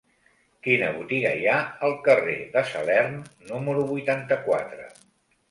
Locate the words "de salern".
2.57-3.21